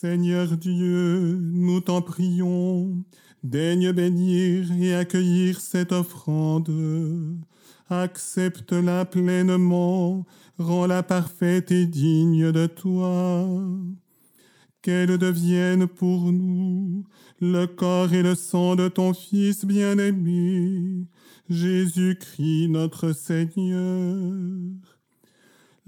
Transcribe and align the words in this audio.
Seigneur 0.00 0.56
Dieu, 0.56 1.40
nous 1.40 1.80
t'en 1.80 2.02
prions, 2.02 3.04
daigne 3.42 3.90
bénir 3.90 4.70
et 4.80 4.94
accueillir 4.94 5.60
cette 5.60 5.90
offrande. 5.90 6.70
Accepte-la 7.90 9.06
pleinement, 9.06 10.24
rends-la 10.56 11.02
parfaite 11.02 11.72
et 11.72 11.86
digne 11.86 12.52
de 12.52 12.66
toi. 12.68 13.48
Qu'elle 14.82 15.18
devienne 15.18 15.88
pour 15.88 16.30
nous 16.30 17.02
le 17.40 17.66
corps 17.66 18.14
et 18.14 18.22
le 18.22 18.36
sang 18.36 18.76
de 18.76 18.86
ton 18.86 19.12
Fils 19.12 19.64
bien-aimé, 19.64 21.08
Jésus-Christ 21.50 22.68
notre 22.68 23.12
Seigneur. 23.12 24.97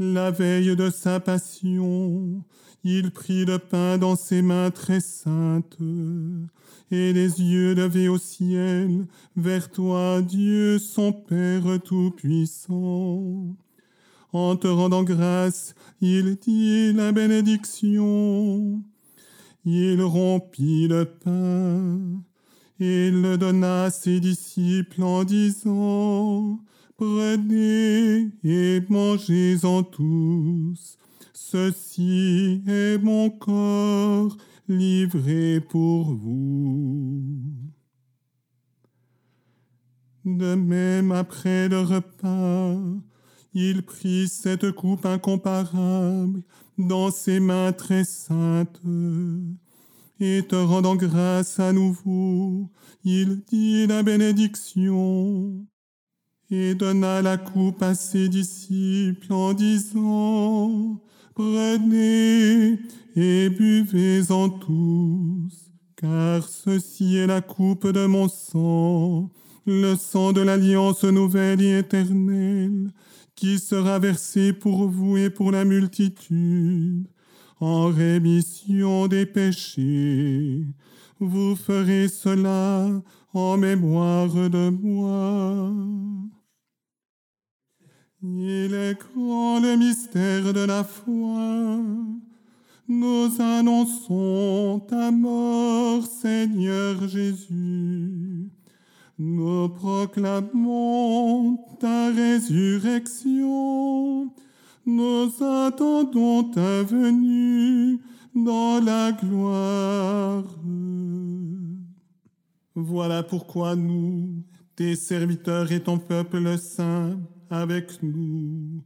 La 0.02 0.30
veille 0.30 0.74
de 0.76 0.88
sa 0.88 1.20
passion, 1.20 2.42
il 2.84 3.10
prit 3.10 3.44
le 3.44 3.58
pain 3.58 3.98
dans 3.98 4.16
ses 4.16 4.40
mains 4.40 4.70
très 4.70 5.00
saintes, 5.00 5.76
et 6.90 7.12
les 7.12 7.42
yeux 7.42 7.74
levés 7.74 8.08
au 8.08 8.16
ciel, 8.16 9.06
vers 9.36 9.70
toi, 9.70 10.22
Dieu, 10.22 10.78
son 10.78 11.12
Père 11.12 11.78
Tout-Puissant. 11.84 13.54
En 14.32 14.56
te 14.56 14.68
rendant 14.68 15.02
grâce, 15.02 15.74
il 16.00 16.36
dit 16.36 16.94
la 16.94 17.12
bénédiction. 17.12 18.82
Il 19.66 20.00
rompit 20.00 20.88
le 20.88 21.04
pain 21.04 22.00
et 22.80 23.10
le 23.10 23.36
donna 23.36 23.84
à 23.84 23.90
ses 23.90 24.18
disciples 24.18 25.02
en 25.02 25.24
disant, 25.24 26.58
Prenez 27.00 28.28
et 28.44 28.82
mangez-en 28.90 29.82
tous. 29.84 30.98
Ceci 31.32 32.62
est 32.68 32.98
mon 33.02 33.30
corps 33.30 34.36
livré 34.68 35.62
pour 35.66 36.12
vous. 36.12 37.22
De 40.26 40.54
même, 40.54 41.10
après 41.12 41.70
le 41.70 41.80
repas, 41.80 42.76
il 43.54 43.82
prit 43.82 44.28
cette 44.28 44.70
coupe 44.72 45.06
incomparable 45.06 46.42
dans 46.76 47.10
ses 47.10 47.40
mains 47.40 47.72
très 47.72 48.04
saintes, 48.04 48.82
et 50.20 50.42
te 50.46 50.54
rendant 50.54 50.96
grâce 50.96 51.58
à 51.60 51.72
nouveau, 51.72 52.70
il 53.04 53.40
dit 53.50 53.86
la 53.86 54.02
bénédiction, 54.02 55.64
et 56.50 56.74
donna 56.74 57.22
la 57.22 57.36
coupe 57.36 57.82
à 57.82 57.94
ses 57.94 58.28
disciples 58.28 59.32
en 59.32 59.52
disant, 59.52 61.00
Prenez 61.34 62.78
et 63.16 63.48
buvez-en 63.50 64.48
tous, 64.48 65.70
car 65.96 66.46
ceci 66.48 67.16
est 67.16 67.26
la 67.26 67.40
coupe 67.40 67.86
de 67.86 68.06
mon 68.06 68.28
sang, 68.28 69.30
le 69.66 69.94
sang 69.94 70.32
de 70.32 70.40
l'alliance 70.40 71.04
nouvelle 71.04 71.62
et 71.62 71.78
éternelle, 71.78 72.92
qui 73.36 73.58
sera 73.58 73.98
versé 73.98 74.52
pour 74.52 74.88
vous 74.88 75.16
et 75.16 75.30
pour 75.30 75.52
la 75.52 75.64
multitude, 75.64 77.06
en 77.60 77.86
rémission 77.88 79.06
des 79.06 79.24
péchés. 79.24 80.64
Vous 81.20 81.54
ferez 81.54 82.08
cela 82.08 82.88
en 83.32 83.56
mémoire 83.56 84.34
de 84.50 84.70
moi. 84.70 85.72
Il 88.22 88.74
est 88.74 88.98
grand 88.98 89.60
le 89.60 89.76
mystère 89.76 90.52
de 90.52 90.60
la 90.60 90.84
foi. 90.84 91.80
Nous 92.86 93.40
annonçons 93.40 94.82
ta 94.86 95.10
mort, 95.10 96.04
Seigneur 96.04 97.08
Jésus. 97.08 98.50
Nous 99.18 99.70
proclamons 99.70 101.56
ta 101.78 102.10
résurrection. 102.10 104.30
Nous 104.84 105.30
attendons 105.40 106.44
ta 106.44 106.82
venue 106.82 108.00
dans 108.34 108.84
la 108.84 109.12
gloire. 109.12 110.44
Voilà 112.74 113.22
pourquoi 113.22 113.76
nous, 113.76 114.42
tes 114.76 114.94
serviteurs 114.94 115.72
et 115.72 115.82
ton 115.82 115.96
peuple 115.98 116.58
saint, 116.58 117.18
avec 117.50 118.02
nous, 118.02 118.82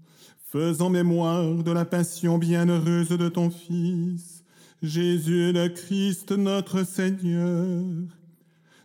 faisant 0.50 0.88
mémoire 0.88 1.62
de 1.62 1.70
la 1.70 1.84
passion 1.84 2.38
bienheureuse 2.38 3.10
de 3.10 3.28
ton 3.28 3.50
Fils, 3.50 4.42
Jésus 4.82 5.52
le 5.52 5.68
Christ 5.68 6.32
notre 6.32 6.84
Seigneur, 6.84 7.84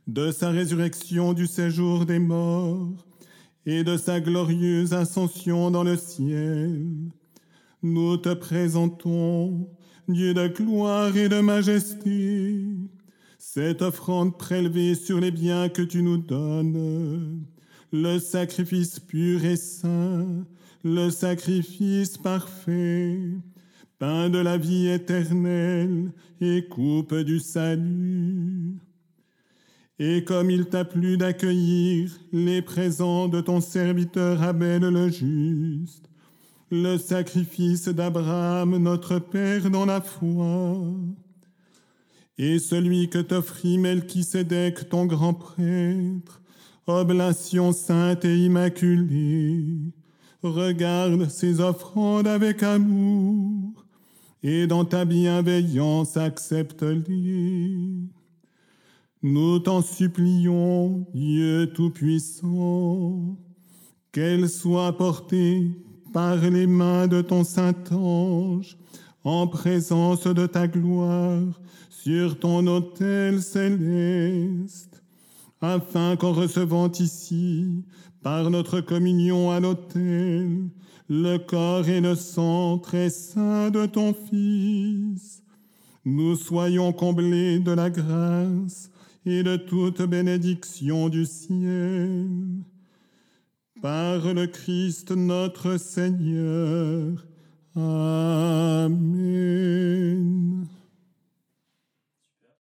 de 0.07 0.31
sa 0.31 0.49
résurrection 0.49 1.33
du 1.33 1.47
séjour 1.47 2.05
des 2.05 2.19
morts 2.19 3.05
et 3.65 3.83
de 3.83 3.95
sa 3.95 4.19
glorieuse 4.19 4.93
ascension 4.93 5.71
dans 5.71 5.83
le 5.83 5.95
ciel. 5.95 6.85
Nous 7.81 8.17
te 8.17 8.33
présentons, 8.33 9.69
Dieu 10.09 10.33
de 10.33 10.47
gloire 10.47 11.15
et 11.15 11.29
de 11.29 11.39
majesté, 11.39 12.65
cette 13.37 13.81
offrande 13.81 14.37
prélevée 14.37 14.95
sur 14.95 15.21
les 15.21 15.31
biens 15.31 15.69
que 15.69 15.83
tu 15.83 16.01
nous 16.03 16.17
donnes 16.17 17.45
le 17.91 18.19
sacrifice 18.19 18.99
pur 18.99 19.43
et 19.43 19.55
saint, 19.55 20.45
le 20.83 21.09
sacrifice 21.09 22.17
parfait, 22.17 23.17
pain 23.97 24.29
de 24.29 24.37
la 24.37 24.57
vie 24.57 24.87
éternelle 24.87 26.11
et 26.39 26.65
coupe 26.67 27.15
du 27.15 27.39
salut. 27.39 28.77
Et 29.97 30.23
comme 30.23 30.49
il 30.49 30.67
t'a 30.67 30.85
plu 30.85 31.17
d'accueillir 31.17 32.11
les 32.31 32.61
présents 32.61 33.27
de 33.27 33.41
ton 33.41 33.59
serviteur 33.59 34.41
Abel 34.43 34.81
le 34.81 35.09
juste, 35.09 36.09
le 36.71 36.97
sacrifice 36.97 37.89
d'Abraham 37.89 38.77
notre 38.77 39.19
Père 39.19 39.69
dans 39.69 39.85
la 39.85 39.99
foi, 39.99 40.77
et 42.37 42.59
celui 42.59 43.09
que 43.09 43.17
t'offrit 43.17 43.77
Melchisédek 43.77 44.87
ton 44.87 45.05
grand 45.05 45.33
prêtre, 45.33 46.39
oblation 46.89 47.71
sainte 47.71 48.25
et 48.25 48.37
immaculée, 48.37 49.93
regarde 50.43 51.29
ces 51.29 51.61
offrandes 51.61 52.27
avec 52.27 52.63
amour, 52.63 53.85
et 54.43 54.67
dans 54.67 54.85
ta 54.85 55.05
bienveillance 55.05 56.17
accepte-les. 56.17 57.77
Nous 59.21 59.59
t'en 59.59 59.81
supplions, 59.81 61.05
Dieu 61.13 61.71
Tout-Puissant, 61.73 63.37
qu'elles 64.11 64.49
soient 64.49 64.97
portées 64.97 65.71
par 66.13 66.37
les 66.37 66.67
mains 66.67 67.07
de 67.07 67.21
ton 67.21 67.43
Saint-Ange, 67.43 68.77
en 69.23 69.47
présence 69.47 70.25
de 70.25 70.47
ta 70.47 70.67
gloire, 70.67 71.59
sur 71.89 72.39
ton 72.39 72.65
autel 72.67 73.41
céleste 73.41 74.89
afin 75.61 76.15
qu'en 76.15 76.33
recevant 76.33 76.91
ici, 76.91 77.83
par 78.21 78.49
notre 78.49 78.81
communion 78.81 79.51
à 79.51 79.59
l'autel, 79.59 80.69
le 81.09 81.37
corps 81.37 81.87
et 81.87 82.01
le 82.01 82.15
sang 82.15 82.77
très 82.77 83.09
saint 83.09 83.69
de 83.69 83.85
ton 83.85 84.13
Fils, 84.13 85.43
nous 86.05 86.35
soyons 86.35 86.93
comblés 86.93 87.59
de 87.59 87.71
la 87.71 87.89
grâce 87.89 88.91
et 89.25 89.43
de 89.43 89.57
toute 89.57 90.01
bénédiction 90.01 91.09
du 91.09 91.25
ciel. 91.25 92.27
Par 93.81 94.33
le 94.33 94.47
Christ 94.47 95.11
notre 95.11 95.77
Seigneur. 95.77 97.25
Amen. 97.75 98.99